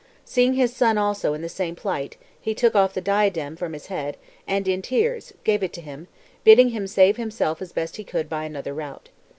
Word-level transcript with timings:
Seeing 0.25 0.53
his 0.55 0.75
son 0.75 0.97
also 0.97 1.35
in 1.35 1.43
the 1.43 1.47
same 1.47 1.75
plight, 1.75 2.17
he 2.41 2.55
took 2.55 2.75
off 2.75 2.95
the 2.95 3.01
diadem 3.01 3.55
from 3.55 3.73
his 3.73 3.85
head 3.85 4.17
and, 4.47 4.67
in 4.67 4.81
tears, 4.81 5.31
gave 5.43 5.61
it 5.61 5.73
to 5.73 5.81
him, 5.81 6.07
bidding 6.43 6.69
him 6.69 6.87
save 6.87 7.17
himself 7.17 7.61
as 7.61 7.71
best. 7.71 7.97
he 7.97 8.03
could 8.03 8.27
by 8.27 8.45
another 8.45 8.73
route. 8.73 9.09